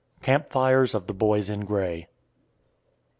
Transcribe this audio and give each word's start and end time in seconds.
CAMP 0.23 0.49
FIRES 0.49 0.95
OF 0.95 1.05
THE 1.05 1.13
BOYS 1.13 1.47
IN 1.47 1.63
GRAY. 1.63 2.07